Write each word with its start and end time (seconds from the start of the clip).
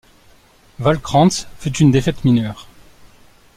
Val 0.79 0.97
Krantz 0.99 1.47
fut 1.59 1.77
une 1.77 1.91
défaite 1.91 2.23
mineure. 2.25 2.67